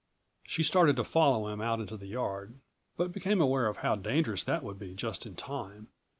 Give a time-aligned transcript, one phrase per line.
[0.41, 2.55] She started to follow him out into the yard,
[2.97, 5.89] but became aware of how dangerous that would be just in time.